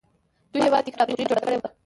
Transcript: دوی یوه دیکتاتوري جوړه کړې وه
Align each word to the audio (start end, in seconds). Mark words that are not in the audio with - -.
دوی 0.51 0.61
یوه 0.67 0.79
دیکتاتوري 0.87 1.23
جوړه 1.29 1.41
کړې 1.45 1.57
وه 1.59 1.69